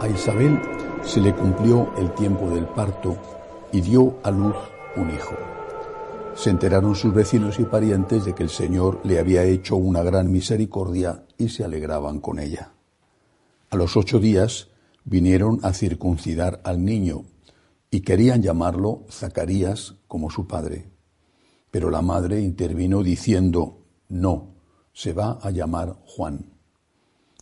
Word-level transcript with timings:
a 0.00 0.08
Isabel 0.08 0.60
se 1.02 1.20
le 1.20 1.34
cumplió 1.34 1.92
el 1.98 2.12
tiempo 2.14 2.48
del 2.50 2.66
parto 2.66 3.16
y 3.72 3.80
dio 3.80 4.18
a 4.22 4.30
luz 4.30 4.54
un 4.96 5.10
hijo. 5.10 5.34
Se 6.34 6.50
enteraron 6.50 6.94
sus 6.94 7.12
vecinos 7.12 7.58
y 7.58 7.64
parientes 7.64 8.24
de 8.24 8.34
que 8.34 8.44
el 8.44 8.50
Señor 8.50 9.00
le 9.04 9.18
había 9.18 9.42
hecho 9.44 9.76
una 9.76 10.02
gran 10.02 10.30
misericordia 10.30 11.24
y 11.38 11.48
se 11.48 11.64
alegraban 11.64 12.20
con 12.20 12.38
ella. 12.38 12.72
A 13.70 13.76
los 13.76 13.96
ocho 13.96 14.20
días 14.20 14.68
vinieron 15.04 15.60
a 15.62 15.72
circuncidar 15.72 16.60
al 16.62 16.84
niño 16.84 17.24
y 17.96 18.02
querían 18.02 18.42
llamarlo 18.42 19.06
Zacarías 19.10 19.94
como 20.06 20.28
su 20.28 20.46
padre. 20.46 20.90
Pero 21.70 21.90
la 21.90 22.02
madre 22.02 22.42
intervino 22.42 23.02
diciendo, 23.02 23.86
no, 24.10 24.52
se 24.92 25.14
va 25.14 25.38
a 25.40 25.50
llamar 25.50 25.96
Juan. 26.04 26.52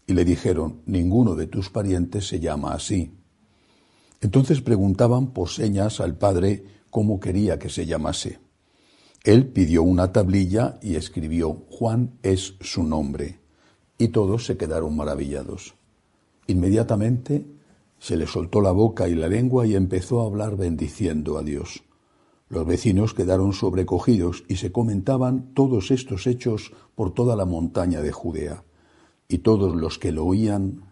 Y 0.06 0.12
le 0.12 0.24
dijeron, 0.24 0.82
ninguno 0.86 1.34
de 1.34 1.48
tus 1.48 1.70
parientes 1.70 2.28
se 2.28 2.38
llama 2.38 2.72
así. 2.72 3.18
Entonces 4.20 4.60
preguntaban 4.60 5.32
por 5.32 5.48
señas 5.48 5.98
al 5.98 6.16
padre 6.16 6.64
cómo 6.88 7.18
quería 7.18 7.58
que 7.58 7.68
se 7.68 7.84
llamase. 7.84 8.38
Él 9.24 9.48
pidió 9.48 9.82
una 9.82 10.12
tablilla 10.12 10.78
y 10.80 10.94
escribió, 10.94 11.64
Juan 11.68 12.12
es 12.22 12.54
su 12.60 12.84
nombre. 12.84 13.40
Y 13.98 14.06
todos 14.06 14.46
se 14.46 14.56
quedaron 14.56 14.94
maravillados. 14.94 15.74
Inmediatamente 16.46 17.44
se 17.98 18.16
le 18.16 18.26
soltó 18.26 18.60
la 18.60 18.72
boca 18.72 19.08
y 19.08 19.14
la 19.14 19.28
lengua 19.28 19.66
y 19.66 19.74
empezó 19.74 20.20
a 20.20 20.26
hablar 20.26 20.56
bendiciendo 20.56 21.38
a 21.38 21.42
Dios. 21.42 21.84
Los 22.48 22.66
vecinos 22.66 23.14
quedaron 23.14 23.52
sobrecogidos 23.52 24.44
y 24.48 24.56
se 24.56 24.70
comentaban 24.70 25.54
todos 25.54 25.90
estos 25.90 26.26
hechos 26.26 26.72
por 26.94 27.14
toda 27.14 27.34
la 27.36 27.46
montaña 27.46 28.00
de 28.00 28.12
Judea. 28.12 28.62
Y 29.28 29.38
todos 29.38 29.74
los 29.74 29.98
que 29.98 30.12
lo 30.12 30.26
oían 30.26 30.84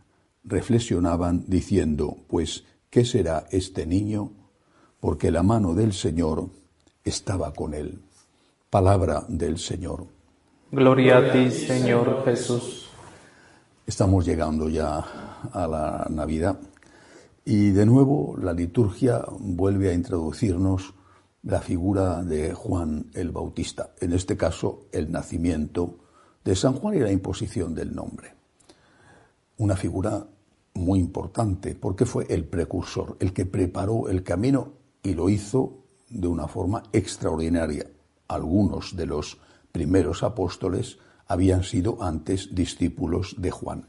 reflexionaban 0.42 1.44
diciendo, 1.46 2.16
pues, 2.28 2.64
¿qué 2.90 3.04
será 3.04 3.46
este 3.50 3.86
niño? 3.86 4.32
Porque 4.98 5.30
la 5.30 5.42
mano 5.42 5.74
del 5.74 5.92
Señor 5.92 6.48
estaba 7.04 7.52
con 7.52 7.74
él. 7.74 8.00
Palabra 8.70 9.24
del 9.28 9.58
Señor. 9.58 10.06
Gloria 10.70 11.18
a 11.18 11.32
ti, 11.32 11.50
Señor 11.50 12.24
Jesús. 12.24 12.88
Estamos 13.86 14.24
llegando 14.24 14.68
ya 14.68 14.98
a 15.52 15.66
la 15.66 16.06
Navidad 16.08 16.58
y 17.44 17.70
de 17.70 17.86
nuevo 17.86 18.36
la 18.40 18.52
liturgia 18.52 19.24
vuelve 19.38 19.90
a 19.90 19.94
introducirnos 19.94 20.94
la 21.42 21.60
figura 21.60 22.22
de 22.22 22.54
Juan 22.54 23.10
el 23.14 23.32
Bautista, 23.32 23.94
en 24.00 24.12
este 24.12 24.36
caso 24.36 24.86
el 24.92 25.10
nacimiento 25.10 25.98
de 26.44 26.54
San 26.54 26.74
Juan 26.74 26.94
y 26.94 27.00
la 27.00 27.10
imposición 27.10 27.74
del 27.74 27.94
nombre. 27.94 28.34
Una 29.58 29.76
figura 29.76 30.24
muy 30.74 31.00
importante 31.00 31.74
porque 31.74 32.06
fue 32.06 32.26
el 32.28 32.44
precursor, 32.44 33.16
el 33.18 33.32
que 33.32 33.44
preparó 33.44 34.08
el 34.08 34.22
camino 34.22 34.72
y 35.02 35.14
lo 35.14 35.28
hizo 35.28 35.78
de 36.08 36.28
una 36.28 36.46
forma 36.46 36.84
extraordinaria. 36.92 37.86
Algunos 38.28 38.96
de 38.96 39.06
los 39.06 39.38
primeros 39.72 40.22
apóstoles 40.22 40.98
habían 41.26 41.64
sido 41.64 42.02
antes 42.02 42.54
discípulos 42.54 43.34
de 43.38 43.50
Juan 43.50 43.88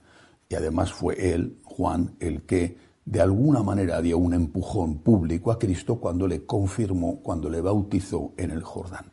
y 0.50 0.56
además 0.56 0.92
fue 0.92 1.34
él, 1.34 1.60
Juan, 1.64 2.16
el 2.20 2.44
que 2.44 2.78
de 3.06 3.22
alguna 3.22 3.64
manera 3.64 4.02
dio 4.02 4.18
un 4.18 4.34
empujón 4.34 5.00
público 5.00 5.52
a 5.52 5.60
Cristo 5.60 5.98
cuando 5.98 6.28
le 6.28 6.46
confirmó, 6.46 7.20
cuando 7.22 7.50
le 7.50 7.62
bautizó 7.62 8.34
en 8.38 8.52
el 8.52 8.64
Jordán. 8.64 9.12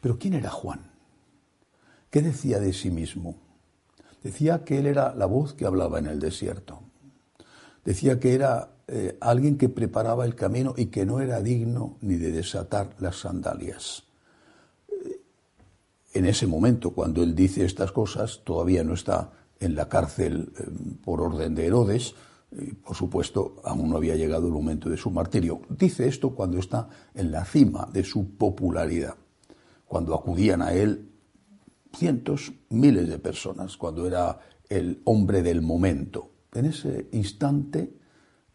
Pero 0.00 0.18
¿quién 0.18 0.34
era 0.34 0.50
Juan? 0.50 0.90
¿Qué 2.10 2.22
decía 2.22 2.58
de 2.58 2.72
sí 2.72 2.90
mismo? 2.90 3.36
Decía 4.22 4.64
que 4.64 4.78
él 4.78 4.86
era 4.86 5.14
la 5.14 5.26
voz 5.26 5.52
que 5.52 5.66
hablaba 5.66 5.98
en 5.98 6.06
el 6.06 6.18
desierto. 6.18 6.80
Decía 7.84 8.18
que 8.18 8.34
era 8.34 8.70
eh, 8.88 9.16
alguien 9.20 9.58
que 9.58 9.68
preparaba 9.68 10.24
el 10.24 10.34
camino 10.34 10.74
y 10.76 10.86
que 10.86 11.06
no 11.06 11.20
era 11.20 11.40
digno 11.40 11.96
ni 12.00 12.16
de 12.16 12.32
desatar 12.32 12.94
las 12.98 13.16
sandalias. 13.16 14.04
Eh, 14.88 15.20
en 16.14 16.26
ese 16.26 16.46
momento, 16.46 16.90
cuando 16.90 17.22
él 17.22 17.34
dice 17.34 17.64
estas 17.64 17.92
cosas, 17.92 18.40
todavía 18.44 18.82
no 18.84 18.94
está 18.94 19.32
en 19.60 19.74
la 19.74 19.88
cárcel 19.88 20.52
eh, 20.58 20.64
por 21.04 21.20
orden 21.20 21.54
de 21.54 21.66
Herodes, 21.66 22.14
por 22.82 22.94
supuesto, 22.96 23.56
aún 23.64 23.90
no 23.90 23.96
había 23.96 24.16
llegado 24.16 24.46
el 24.46 24.52
momento 24.52 24.88
de 24.88 24.96
su 24.96 25.10
martirio. 25.10 25.62
Dice 25.68 26.06
esto 26.06 26.34
cuando 26.34 26.58
está 26.58 26.88
en 27.14 27.32
la 27.32 27.44
cima 27.44 27.88
de 27.92 28.04
su 28.04 28.36
popularidad, 28.36 29.16
cuando 29.86 30.14
acudían 30.14 30.62
a 30.62 30.72
él 30.72 31.08
cientos, 31.94 32.52
miles 32.70 33.08
de 33.08 33.18
personas, 33.18 33.76
cuando 33.76 34.06
era 34.06 34.38
el 34.68 35.00
hombre 35.04 35.42
del 35.42 35.62
momento. 35.62 36.30
En 36.52 36.66
ese 36.66 37.08
instante, 37.12 37.92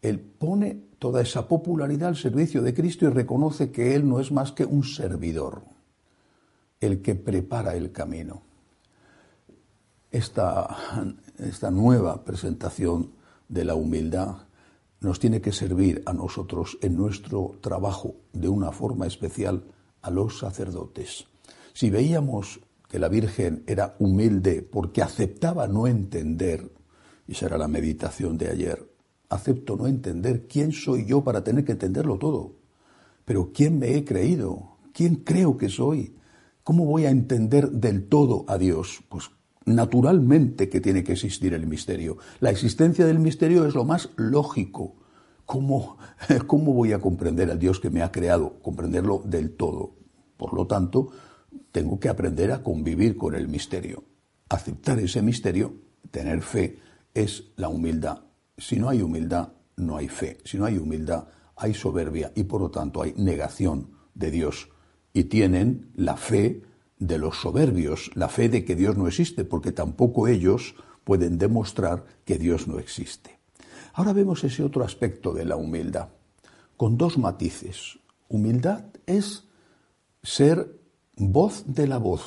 él 0.02 0.20
pone 0.20 0.88
toda 0.98 1.22
esa 1.22 1.46
popularidad 1.48 2.10
al 2.10 2.16
servicio 2.16 2.62
de 2.62 2.74
Cristo 2.74 3.06
y 3.06 3.10
reconoce 3.10 3.70
que 3.70 3.94
él 3.94 4.08
no 4.08 4.20
es 4.20 4.32
más 4.32 4.52
que 4.52 4.64
un 4.64 4.84
servidor, 4.84 5.62
el 6.80 7.02
que 7.02 7.14
prepara 7.14 7.74
el 7.74 7.92
camino. 7.92 8.42
Esta, 10.10 10.76
esta 11.38 11.70
nueva 11.70 12.24
presentación 12.24 13.19
de 13.50 13.64
la 13.64 13.74
humildad 13.74 14.36
nos 15.00 15.18
tiene 15.18 15.40
que 15.40 15.52
servir 15.52 16.02
a 16.06 16.12
nosotros 16.12 16.78
en 16.82 16.96
nuestro 16.96 17.58
trabajo 17.60 18.16
de 18.32 18.48
una 18.48 18.70
forma 18.70 19.06
especial 19.06 19.64
a 20.02 20.10
los 20.10 20.38
sacerdotes. 20.38 21.26
Si 21.72 21.90
veíamos 21.90 22.60
que 22.88 22.98
la 22.98 23.08
Virgen 23.08 23.64
era 23.66 23.96
humilde 23.98 24.62
porque 24.62 25.02
aceptaba 25.02 25.66
no 25.66 25.86
entender, 25.86 26.70
y 27.26 27.34
será 27.34 27.58
la 27.58 27.68
meditación 27.68 28.36
de 28.36 28.50
ayer, 28.50 28.90
acepto 29.28 29.76
no 29.76 29.86
entender 29.86 30.46
quién 30.46 30.72
soy 30.72 31.06
yo 31.06 31.22
para 31.22 31.42
tener 31.42 31.64
que 31.64 31.72
entenderlo 31.72 32.18
todo, 32.18 32.56
pero 33.24 33.52
quién 33.52 33.78
me 33.78 33.96
he 33.96 34.04
creído, 34.04 34.76
quién 34.92 35.16
creo 35.16 35.56
que 35.56 35.68
soy, 35.68 36.14
cómo 36.62 36.84
voy 36.84 37.06
a 37.06 37.10
entender 37.10 37.70
del 37.70 38.08
todo 38.08 38.44
a 38.48 38.58
Dios, 38.58 39.02
pues 39.08 39.30
naturalmente 39.64 40.68
que 40.68 40.80
tiene 40.80 41.04
que 41.04 41.12
existir 41.12 41.54
el 41.54 41.66
misterio. 41.66 42.18
La 42.40 42.50
existencia 42.50 43.06
del 43.06 43.18
misterio 43.18 43.66
es 43.66 43.74
lo 43.74 43.84
más 43.84 44.10
lógico. 44.16 44.96
¿Cómo, 45.44 45.98
¿Cómo, 46.46 46.72
voy 46.72 46.92
a 46.92 47.00
comprender 47.00 47.50
al 47.50 47.58
Dios 47.58 47.80
que 47.80 47.90
me 47.90 48.02
ha 48.02 48.12
creado? 48.12 48.60
Comprenderlo 48.62 49.22
del 49.24 49.56
todo. 49.56 49.96
Por 50.36 50.54
lo 50.54 50.66
tanto, 50.66 51.10
tengo 51.72 51.98
que 52.00 52.08
aprender 52.08 52.52
a 52.52 52.62
convivir 52.62 53.16
con 53.16 53.34
el 53.34 53.48
misterio. 53.48 54.04
Aceptar 54.48 54.98
ese 54.98 55.22
misterio, 55.22 55.74
tener 56.10 56.42
fe, 56.42 56.78
es 57.14 57.52
la 57.56 57.68
humildad. 57.68 58.22
Si 58.56 58.76
no 58.76 58.88
hay 58.88 59.02
humildad, 59.02 59.52
no 59.76 59.96
hay 59.96 60.08
fe. 60.08 60.38
Si 60.44 60.58
no 60.58 60.64
hay 60.64 60.78
humildad, 60.78 61.28
hay 61.56 61.74
soberbia 61.74 62.32
y 62.34 62.44
por 62.44 62.60
lo 62.60 62.70
tanto 62.70 63.02
hay 63.02 63.14
negación 63.16 63.90
de 64.14 64.30
Dios. 64.30 64.68
Y 65.12 65.24
tienen 65.24 65.90
la 65.94 66.16
fe 66.16 66.62
de 67.00 67.18
los 67.18 67.40
soberbios, 67.40 68.10
la 68.14 68.28
fe 68.28 68.48
de 68.48 68.64
que 68.64 68.76
Dios 68.76 68.96
no 68.96 69.08
existe, 69.08 69.44
porque 69.44 69.72
tampoco 69.72 70.28
ellos 70.28 70.76
pueden 71.02 71.38
demostrar 71.38 72.04
que 72.24 72.38
Dios 72.38 72.68
no 72.68 72.78
existe. 72.78 73.40
Ahora 73.94 74.12
vemos 74.12 74.44
ese 74.44 74.62
otro 74.62 74.84
aspecto 74.84 75.32
de 75.32 75.46
la 75.46 75.56
humildad, 75.56 76.10
con 76.76 76.96
dos 76.96 77.18
matices. 77.18 77.98
Humildad 78.28 78.84
es 79.06 79.44
ser 80.22 80.78
voz 81.16 81.64
de 81.66 81.88
la 81.88 81.98
voz, 81.98 82.22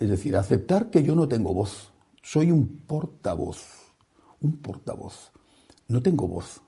es 0.00 0.08
decir, 0.08 0.36
aceptar 0.36 0.90
que 0.90 1.02
yo 1.02 1.16
no 1.16 1.26
tengo 1.28 1.52
voz, 1.52 1.92
soy 2.22 2.52
un 2.52 2.78
portavoz, 2.86 3.92
un 4.40 4.58
portavoz, 4.58 5.32
no 5.88 6.00
tengo 6.00 6.28
voz. 6.28 6.60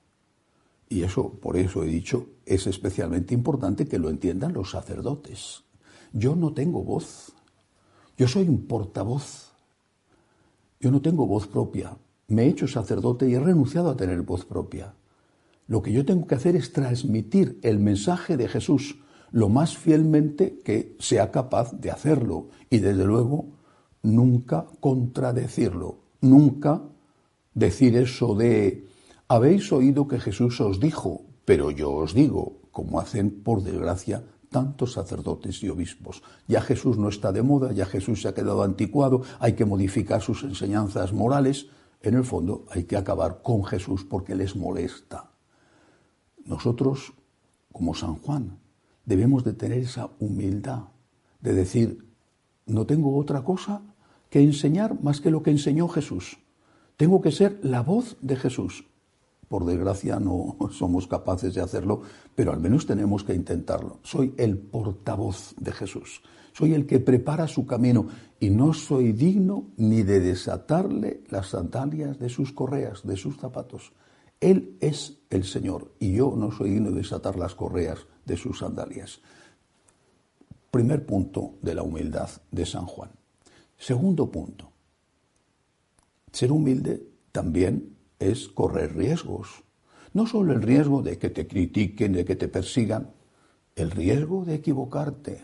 Y 0.88 1.04
eso, 1.04 1.30
por 1.34 1.56
eso 1.56 1.84
he 1.84 1.86
dicho, 1.86 2.26
es 2.44 2.66
especialmente 2.66 3.34
importante 3.34 3.86
que 3.86 4.00
lo 4.00 4.10
entiendan 4.10 4.52
los 4.52 4.72
sacerdotes. 4.72 5.62
Yo 6.12 6.36
no 6.36 6.52
tengo 6.52 6.82
voz. 6.82 7.32
Yo 8.16 8.28
soy 8.28 8.48
un 8.48 8.66
portavoz. 8.66 9.52
Yo 10.80 10.90
no 10.90 11.00
tengo 11.00 11.26
voz 11.26 11.46
propia. 11.46 11.96
Me 12.28 12.44
he 12.44 12.48
hecho 12.48 12.68
sacerdote 12.68 13.28
y 13.28 13.34
he 13.34 13.40
renunciado 13.40 13.90
a 13.90 13.96
tener 13.96 14.22
voz 14.22 14.44
propia. 14.44 14.94
Lo 15.66 15.82
que 15.82 15.92
yo 15.92 16.04
tengo 16.04 16.26
que 16.26 16.34
hacer 16.34 16.56
es 16.56 16.72
transmitir 16.72 17.58
el 17.62 17.78
mensaje 17.78 18.36
de 18.36 18.48
Jesús 18.48 18.98
lo 19.30 19.48
más 19.48 19.76
fielmente 19.76 20.58
que 20.64 20.96
sea 20.98 21.30
capaz 21.30 21.72
de 21.72 21.90
hacerlo 21.90 22.48
y 22.68 22.78
desde 22.78 23.04
luego 23.04 23.46
nunca 24.02 24.66
contradecirlo, 24.80 25.98
nunca 26.20 26.82
decir 27.54 27.96
eso 27.96 28.34
de 28.34 28.88
habéis 29.28 29.72
oído 29.72 30.08
que 30.08 30.18
Jesús 30.18 30.60
os 30.60 30.80
dijo, 30.80 31.22
pero 31.44 31.70
yo 31.70 31.92
os 31.92 32.14
digo, 32.14 32.58
como 32.72 32.98
hacen 32.98 33.30
por 33.30 33.62
desgracia 33.62 34.24
tantos 34.50 34.92
sacerdotes 34.92 35.62
y 35.62 35.68
obispos. 35.68 36.22
Ya 36.46 36.60
Jesús 36.60 36.98
no 36.98 37.08
está 37.08 37.32
de 37.32 37.42
moda, 37.42 37.72
ya 37.72 37.86
Jesús 37.86 38.22
se 38.22 38.28
ha 38.28 38.34
quedado 38.34 38.62
anticuado, 38.62 39.22
hay 39.38 39.54
que 39.54 39.64
modificar 39.64 40.20
sus 40.20 40.42
enseñanzas 40.42 41.12
morales. 41.12 41.68
En 42.02 42.14
el 42.14 42.24
fondo 42.24 42.66
hay 42.70 42.84
que 42.84 42.96
acabar 42.96 43.40
con 43.42 43.64
Jesús 43.64 44.04
porque 44.04 44.34
les 44.34 44.56
molesta. 44.56 45.30
Nosotros, 46.44 47.12
como 47.72 47.94
San 47.94 48.16
Juan, 48.16 48.58
debemos 49.04 49.44
de 49.44 49.52
tener 49.52 49.78
esa 49.78 50.10
humildad 50.18 50.84
de 51.40 51.54
decir, 51.54 52.06
no 52.66 52.86
tengo 52.86 53.16
otra 53.16 53.42
cosa 53.42 53.82
que 54.28 54.40
enseñar 54.40 55.02
más 55.02 55.20
que 55.20 55.30
lo 55.30 55.42
que 55.42 55.50
enseñó 55.50 55.88
Jesús. 55.88 56.38
Tengo 56.96 57.20
que 57.20 57.32
ser 57.32 57.58
la 57.62 57.82
voz 57.82 58.16
de 58.20 58.36
Jesús. 58.36 58.84
Por 59.50 59.64
desgracia 59.64 60.20
no 60.20 60.56
somos 60.70 61.08
capaces 61.08 61.52
de 61.54 61.60
hacerlo, 61.60 62.02
pero 62.36 62.52
al 62.52 62.60
menos 62.60 62.86
tenemos 62.86 63.24
que 63.24 63.34
intentarlo. 63.34 63.98
Soy 64.04 64.32
el 64.38 64.56
portavoz 64.56 65.56
de 65.58 65.72
Jesús. 65.72 66.22
Soy 66.52 66.72
el 66.72 66.86
que 66.86 67.00
prepara 67.00 67.48
su 67.48 67.66
camino 67.66 68.06
y 68.38 68.50
no 68.50 68.72
soy 68.72 69.10
digno 69.10 69.66
ni 69.76 70.04
de 70.04 70.20
desatarle 70.20 71.24
las 71.30 71.48
sandalias 71.48 72.20
de 72.20 72.28
sus 72.28 72.52
correas, 72.52 73.04
de 73.04 73.16
sus 73.16 73.38
zapatos. 73.38 73.92
Él 74.38 74.76
es 74.78 75.18
el 75.30 75.42
Señor 75.42 75.94
y 75.98 76.12
yo 76.12 76.32
no 76.36 76.52
soy 76.52 76.70
digno 76.70 76.90
de 76.90 76.98
desatar 76.98 77.34
las 77.34 77.56
correas 77.56 78.06
de 78.24 78.36
sus 78.36 78.60
sandalias. 78.60 79.20
Primer 80.70 81.04
punto 81.04 81.54
de 81.60 81.74
la 81.74 81.82
humildad 81.82 82.30
de 82.52 82.66
San 82.66 82.86
Juan. 82.86 83.10
Segundo 83.76 84.30
punto. 84.30 84.70
Ser 86.30 86.52
humilde 86.52 87.04
también 87.32 87.96
es 88.20 88.48
correr 88.48 88.94
riesgos. 88.94 89.64
No 90.12 90.26
solo 90.26 90.52
el 90.52 90.62
riesgo 90.62 91.02
de 91.02 91.18
que 91.18 91.30
te 91.30 91.48
critiquen, 91.48 92.12
de 92.12 92.24
que 92.24 92.36
te 92.36 92.48
persigan, 92.48 93.10
el 93.74 93.90
riesgo 93.90 94.44
de 94.44 94.54
equivocarte, 94.54 95.42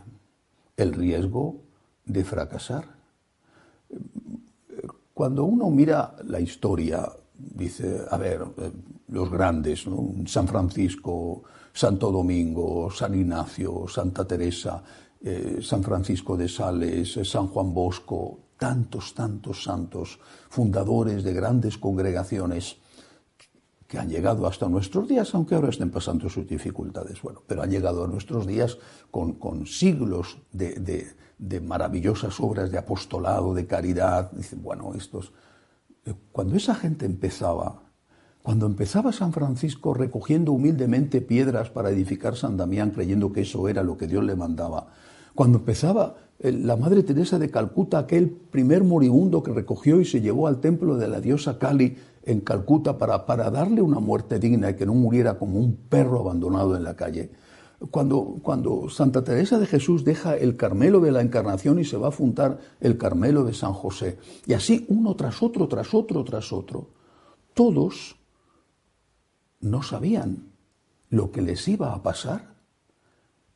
el 0.76 0.92
riesgo 0.92 1.62
de 2.04 2.24
fracasar. 2.24 2.84
Cuando 5.14 5.44
uno 5.44 5.70
mira 5.70 6.14
la 6.24 6.38
historia, 6.38 7.08
dice, 7.34 8.02
a 8.10 8.18
ver, 8.18 8.44
los 9.08 9.30
grandes, 9.30 9.86
San 10.26 10.46
Francisco, 10.46 11.42
Santo 11.72 12.10
Domingo, 12.10 12.90
San 12.90 13.14
Ignacio, 13.14 13.86
Santa 13.88 14.26
Teresa, 14.26 14.82
eh, 15.22 15.58
San 15.62 15.82
Francisco 15.82 16.36
de 16.36 16.48
Sales, 16.48 17.18
San 17.22 17.46
Juan 17.48 17.72
Bosco, 17.72 18.45
tantos, 18.58 19.14
tantos 19.14 19.62
santos, 19.62 20.18
fundadores 20.48 21.22
de 21.24 21.32
grandes 21.32 21.78
congregaciones 21.78 22.78
que 23.86 23.98
han 23.98 24.08
llegado 24.08 24.46
hasta 24.46 24.68
nuestros 24.68 25.06
días, 25.06 25.34
aunque 25.34 25.54
ahora 25.54 25.68
estén 25.68 25.90
pasando 25.90 26.28
sus 26.28 26.46
dificultades, 26.46 27.22
bueno, 27.22 27.42
pero 27.46 27.62
han 27.62 27.70
llegado 27.70 28.04
a 28.04 28.08
nuestros 28.08 28.46
días 28.46 28.78
con, 29.10 29.66
siglos 29.66 30.38
de, 30.52 31.60
maravillosas 31.62 32.40
obras 32.40 32.70
de 32.70 32.78
apostolado, 32.78 33.54
de 33.54 33.66
caridad. 33.66 34.30
Dicen, 34.32 34.62
bueno, 34.62 34.92
estos... 34.94 35.32
Eh, 36.04 36.14
cuando 36.32 36.56
esa 36.56 36.74
gente 36.74 37.06
empezaba, 37.06 37.82
cuando 38.42 38.66
empezaba 38.66 39.12
San 39.12 39.32
Francisco 39.32 39.94
recogiendo 39.94 40.52
humildemente 40.52 41.20
piedras 41.20 41.70
para 41.70 41.90
edificar 41.90 42.36
San 42.36 42.56
Damián, 42.56 42.90
creyendo 42.90 43.32
que 43.32 43.42
eso 43.42 43.68
era 43.68 43.82
lo 43.82 43.96
que 43.96 44.08
Dios 44.08 44.24
le 44.24 44.34
mandaba, 44.34 44.88
cuando 45.36 45.58
empezaba 45.58 46.16
eh, 46.40 46.50
la 46.50 46.76
Madre 46.76 47.04
Teresa 47.04 47.38
de 47.38 47.50
Calcuta, 47.50 47.98
aquel 47.98 48.28
primer 48.30 48.82
moribundo 48.82 49.42
que 49.42 49.52
recogió 49.52 50.00
y 50.00 50.04
se 50.04 50.20
llevó 50.20 50.48
al 50.48 50.60
templo 50.60 50.96
de 50.96 51.06
la 51.06 51.20
diosa 51.20 51.58
Kali 51.58 51.96
en 52.24 52.40
Calcuta 52.40 52.98
para, 52.98 53.50
darle 53.50 53.82
una 53.82 54.00
muerte 54.00 54.40
digna 54.40 54.70
y 54.70 54.74
que 54.74 54.86
no 54.86 54.94
muriera 54.94 55.38
como 55.38 55.60
un 55.60 55.76
perro 55.76 56.20
abandonado 56.20 56.74
en 56.76 56.82
la 56.82 56.96
calle. 56.96 57.30
Cuando, 57.90 58.38
cuando, 58.42 58.88
Santa 58.88 59.22
Teresa 59.22 59.58
de 59.58 59.66
Jesús 59.66 60.02
deja 60.02 60.36
el 60.36 60.56
Carmelo 60.56 61.00
de 61.00 61.12
la 61.12 61.20
Encarnación 61.20 61.78
y 61.78 61.84
se 61.84 61.98
va 61.98 62.08
a 62.08 62.12
fundar 62.12 62.58
el 62.80 62.96
Carmelo 62.96 63.44
de 63.44 63.52
San 63.52 63.74
José, 63.74 64.18
y 64.46 64.54
así 64.54 64.86
uno 64.88 65.14
tras 65.14 65.42
otro, 65.42 65.68
tras 65.68 65.92
otro, 65.92 66.24
tras 66.24 66.52
otro, 66.52 66.88
todos 67.52 68.16
no 69.60 69.82
sabían 69.82 70.52
lo 71.10 71.30
que 71.30 71.42
les 71.42 71.68
iba 71.68 71.92
a 71.92 72.02
pasar. 72.02 72.56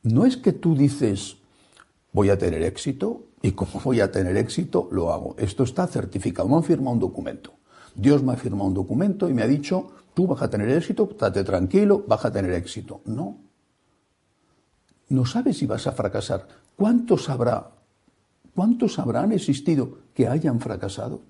No 0.02 0.26
es 0.26 0.36
que 0.36 0.52
tú 0.52 0.74
dices, 0.74 1.39
voy 2.12 2.30
a 2.30 2.38
tener 2.38 2.62
éxito 2.62 3.24
y 3.42 3.52
como 3.52 3.80
voy 3.82 4.00
a 4.00 4.10
tener 4.10 4.36
éxito, 4.36 4.88
lo 4.90 5.12
hago. 5.12 5.34
Esto 5.38 5.64
está 5.64 5.86
certificado, 5.86 6.48
me 6.48 6.56
han 6.56 6.64
firmado 6.64 6.92
un 6.92 7.00
documento. 7.00 7.54
Dios 7.94 8.22
me 8.22 8.32
ha 8.32 8.36
firmado 8.36 8.66
un 8.66 8.74
documento 8.74 9.28
y 9.28 9.34
me 9.34 9.42
ha 9.42 9.46
dicho, 9.46 9.90
tú 10.14 10.26
vas 10.26 10.42
a 10.42 10.50
tener 10.50 10.70
éxito, 10.70 11.08
estate 11.10 11.44
tranquilo, 11.44 12.04
vas 12.06 12.24
a 12.24 12.32
tener 12.32 12.52
éxito. 12.52 13.00
No. 13.06 13.38
No 15.08 15.26
sabes 15.26 15.58
si 15.58 15.66
vas 15.66 15.86
a 15.86 15.92
fracasar. 15.92 16.46
¿Cuántos 16.76 17.28
habrá? 17.28 17.72
¿Cuántos 18.54 18.98
habrán 18.98 19.32
existido 19.32 19.98
que 20.14 20.28
hayan 20.28 20.60
fracasado? 20.60 21.22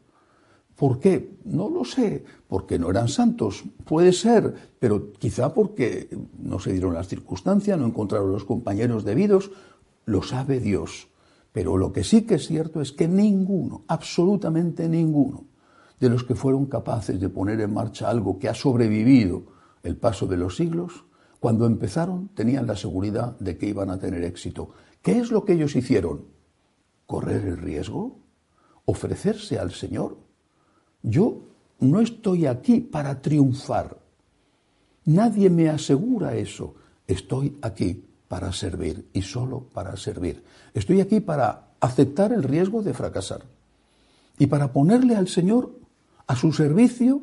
¿Por 0.77 0.99
qué? 0.99 1.37
No 1.45 1.69
lo 1.69 1.85
sé, 1.85 2.25
porque 2.49 2.79
no 2.79 2.91
eran 2.91 3.09
santos, 3.09 3.65
puede 3.85 4.13
ser, 4.13 4.55
pero 4.79 5.13
quizá 5.13 5.53
porque 5.53 6.09
no 6.39 6.59
se 6.59 6.73
dieron 6.73 6.95
las 6.95 7.07
circunstancias, 7.07 7.79
no 7.79 7.87
encontraron 7.87 8.33
los 8.33 8.45
compañeros 8.45 9.05
debidos, 9.05 9.51
lo 10.05 10.23
sabe 10.23 10.61
Dios. 10.61 11.09
Pero 11.53 11.77
lo 11.77 11.93
que 11.93 12.05
sí 12.05 12.23
que 12.23 12.37
es 12.37 12.47
cierto 12.47 12.81
es 12.81 12.93
que 12.93 13.09
ninguno, 13.09 13.85
absolutamente 13.89 14.89
ninguno, 14.89 15.45
de 15.99 16.09
los 16.09 16.25
que 16.25 16.35
fueron 16.35 16.67
capaces 16.67 17.21
de 17.21 17.29
poner 17.29 17.61
en 17.61 17.75
marcha 17.75 18.09
algo 18.09 18.39
que 18.39 18.49
ha 18.49 18.55
sobrevivido 18.55 19.43
el 19.83 19.97
paso 19.97 20.27
de 20.27 20.37
los 20.37 20.57
siglos, 20.57 21.05
cuando 21.41 21.67
empezaron 21.67 22.29
tenían 22.29 22.67
la 22.67 22.77
seguridad 22.77 23.39
de 23.39 23.57
que 23.57 23.67
iban 23.67 23.91
a 23.91 23.99
tener 23.99 24.23
éxito. 24.25 24.71
¿Qué 25.03 25.19
es 25.19 25.31
lo 25.31 25.45
que 25.45 25.55
ellos 25.55 25.75
hicieron? 25.75 26.27
¿Correr 27.07 27.45
el 27.47 27.57
riesgo? 27.57 28.19
¿Ofrecerse 28.85 29.59
al 29.59 29.73
Señor? 29.73 30.19
Yo 31.03 31.43
no 31.81 32.01
estoy 32.01 32.47
aquí 32.47 32.81
para 32.81 33.21
triunfar. 33.21 33.99
Nadie 35.07 35.49
me 35.49 35.69
asegura 35.71 36.37
eso. 36.37 36.75
Estoy 37.07 37.57
aquí 37.63 38.05
para 38.31 38.53
servir 38.53 39.09
y 39.13 39.23
solo 39.23 39.67
para 39.75 39.97
servir. 39.97 40.45
Estoy 40.73 41.01
aquí 41.01 41.19
para 41.19 41.71
aceptar 41.81 42.33
el 42.33 42.45
riesgo 42.45 42.81
de 42.81 42.95
fracasar 42.95 43.43
y 44.39 44.47
para 44.47 44.73
ponerle 44.73 45.17
al 45.17 45.27
Señor 45.27 45.73
a 46.29 46.37
su 46.37 46.53
servicio 46.53 47.23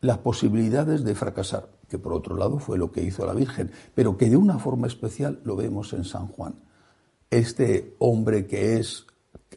las 0.00 0.16
posibilidades 0.16 1.04
de 1.04 1.14
fracasar, 1.14 1.68
que 1.90 1.98
por 1.98 2.14
otro 2.14 2.38
lado 2.38 2.58
fue 2.58 2.78
lo 2.78 2.90
que 2.90 3.02
hizo 3.02 3.26
la 3.26 3.34
Virgen, 3.34 3.70
pero 3.94 4.16
que 4.16 4.30
de 4.30 4.38
una 4.38 4.58
forma 4.58 4.86
especial 4.86 5.40
lo 5.44 5.56
vemos 5.56 5.92
en 5.92 6.04
San 6.04 6.28
Juan. 6.28 6.54
Este 7.28 7.94
hombre 7.98 8.46
que 8.46 8.78
es 8.78 9.04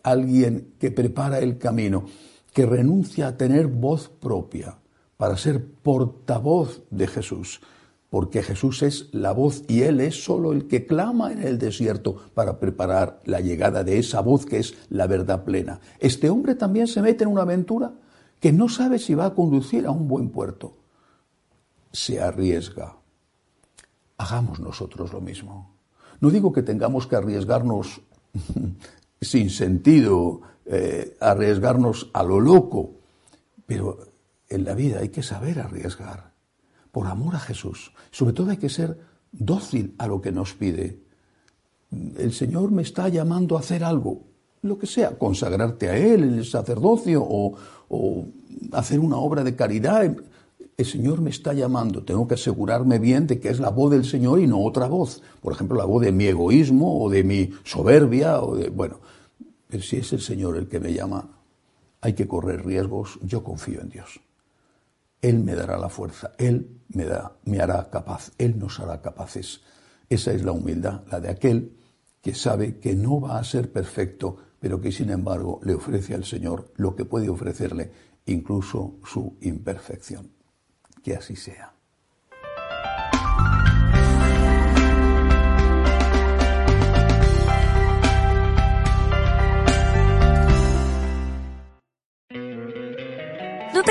alguien 0.03 0.73
que 0.79 0.91
prepara 0.91 1.39
el 1.39 1.57
camino, 1.57 2.07
que 2.53 2.65
renuncia 2.65 3.29
a 3.29 3.37
tener 3.37 3.67
voz 3.67 4.09
propia 4.09 4.79
para 5.15 5.37
ser 5.37 5.65
portavoz 5.65 6.83
de 6.89 7.07
Jesús, 7.07 7.61
porque 8.09 8.41
Jesús 8.41 8.83
es 8.83 9.09
la 9.11 9.33
voz 9.33 9.63
y 9.67 9.81
Él 9.81 9.99
es 9.99 10.23
solo 10.23 10.53
el 10.53 10.67
que 10.67 10.85
clama 10.85 11.31
en 11.31 11.43
el 11.43 11.57
desierto 11.57 12.15
para 12.33 12.59
preparar 12.59 13.19
la 13.25 13.41
llegada 13.41 13.83
de 13.83 13.99
esa 13.99 14.21
voz 14.21 14.45
que 14.45 14.59
es 14.59 14.75
la 14.89 15.07
verdad 15.07 15.43
plena. 15.43 15.81
Este 15.99 16.29
hombre 16.29 16.55
también 16.55 16.87
se 16.87 17.01
mete 17.01 17.25
en 17.25 17.31
una 17.31 17.41
aventura 17.41 17.91
que 18.39 18.53
no 18.53 18.69
sabe 18.69 18.99
si 18.99 19.13
va 19.13 19.25
a 19.25 19.33
conducir 19.33 19.85
a 19.85 19.91
un 19.91 20.07
buen 20.07 20.29
puerto. 20.29 20.77
Se 21.91 22.21
arriesga. 22.21 22.95
Hagamos 24.17 24.59
nosotros 24.59 25.11
lo 25.11 25.19
mismo. 25.19 25.75
No 26.21 26.29
digo 26.29 26.51
que 26.53 26.63
tengamos 26.63 27.07
que 27.07 27.17
arriesgarnos 27.17 28.01
sin 29.21 29.49
sentido, 29.49 30.41
eh, 30.65 31.17
arriesgarnos 31.19 32.09
a 32.13 32.23
lo 32.23 32.39
loco, 32.39 32.91
pero 33.65 33.99
en 34.49 34.63
la 34.63 34.73
vida 34.75 34.99
hay 34.99 35.09
que 35.09 35.23
saber 35.23 35.59
arriesgar 35.59 36.26
por 36.97 37.05
amor 37.05 37.35
a 37.35 37.39
Jesús. 37.39 37.91
Sobre 38.09 38.33
todo 38.33 38.49
hay 38.49 38.57
que 38.57 38.69
ser 38.69 38.97
dócil 39.31 39.93
a 39.99 40.07
lo 40.07 40.19
que 40.19 40.31
nos 40.31 40.55
pide. 40.55 40.97
El 42.17 42.33
Señor 42.33 42.71
me 42.71 42.81
está 42.81 43.07
llamando 43.07 43.55
a 43.55 43.59
hacer 43.59 43.83
algo, 43.83 44.23
lo 44.63 44.79
que 44.79 44.87
sea, 44.87 45.15
consagrarte 45.15 45.89
a 45.89 45.95
Él, 45.95 46.23
el 46.23 46.43
sacerdocio 46.43 47.23
o, 47.23 48.25
hacer 48.71 48.99
una 48.99 49.17
obra 49.17 49.43
de 49.43 49.55
caridad. 49.55 50.11
El 50.75 50.85
Señor 50.87 51.21
me 51.21 51.29
está 51.29 51.53
llamando, 51.53 52.01
tengo 52.01 52.27
que 52.27 52.33
asegurarme 52.33 52.97
bien 52.97 53.27
de 53.27 53.39
que 53.39 53.49
es 53.49 53.59
la 53.59 53.69
voz 53.69 53.91
del 53.91 54.03
Señor 54.03 54.39
y 54.39 54.47
no 54.47 54.63
otra 54.63 54.87
voz. 54.87 55.21
Por 55.39 55.53
ejemplo, 55.53 55.77
la 55.77 55.85
voz 55.85 56.01
de 56.01 56.11
mi 56.11 56.25
egoísmo 56.25 57.03
o 57.03 57.11
de 57.11 57.23
mi 57.23 57.51
soberbia 57.63 58.41
o 58.41 58.55
de, 58.55 58.69
bueno, 58.69 58.97
pero 59.67 59.83
si 59.83 59.97
es 59.97 60.11
el 60.13 60.21
Señor 60.21 60.57
el 60.57 60.67
que 60.67 60.79
me 60.79 60.91
llama, 60.91 61.29
hay 62.01 62.13
que 62.13 62.27
correr 62.27 62.65
riesgos, 62.65 63.19
yo 63.21 63.43
confío 63.43 63.81
en 63.81 63.89
Dios. 63.89 64.19
Él 65.21 65.43
me 65.43 65.55
dará 65.55 65.77
la 65.77 65.89
fuerza, 65.89 66.33
Él 66.37 66.81
me, 66.89 67.05
da, 67.05 67.37
me 67.45 67.59
hará 67.59 67.89
capaz, 67.89 68.31
Él 68.37 68.57
nos 68.57 68.79
hará 68.79 69.01
capaces. 69.01 69.61
Esa 70.09 70.31
es 70.31 70.43
la 70.43 70.51
humildad, 70.51 71.03
la 71.11 71.19
de 71.19 71.29
aquel 71.29 71.77
que 72.21 72.33
sabe 72.33 72.79
que 72.79 72.95
no 72.95 73.21
va 73.21 73.39
a 73.39 73.43
ser 73.43 73.71
perfecto, 73.71 74.37
pero 74.59 74.81
que 74.81 74.91
sin 74.91 75.09
embargo 75.09 75.59
le 75.63 75.73
ofrece 75.73 76.13
al 76.13 76.25
Señor 76.25 76.71
lo 76.75 76.95
que 76.95 77.05
puede 77.05 77.29
ofrecerle, 77.29 77.91
incluso 78.25 78.95
su 79.05 79.37
imperfección. 79.41 80.31
Que 81.03 81.15
así 81.15 81.35
sea. 81.35 81.76